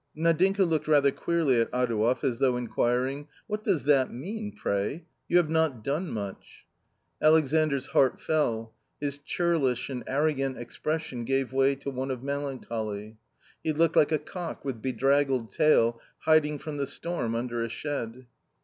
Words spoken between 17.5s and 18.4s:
a shed.